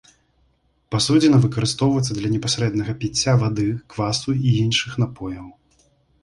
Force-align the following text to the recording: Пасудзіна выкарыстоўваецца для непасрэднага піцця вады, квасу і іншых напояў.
Пасудзіна 0.93 1.37
выкарыстоўваецца 1.43 2.13
для 2.19 2.31
непасрэднага 2.37 2.95
піцця 3.03 3.37
вады, 3.45 3.67
квасу 3.95 4.29
і 4.49 4.55
іншых 4.63 4.97
напояў. 5.05 5.47